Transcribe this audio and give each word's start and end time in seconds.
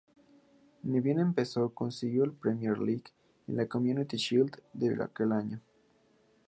Ni 0.83 0.99
bien 0.99 1.19
empezó, 1.19 1.75
consiguió 1.75 2.25
la 2.25 2.31
Premier 2.33 2.79
League 2.79 3.03
y 3.45 3.51
la 3.51 3.67
Community 3.67 4.17
Shield 4.17 4.59
de 4.73 5.03
aquel 5.03 5.31
año. 5.31 5.61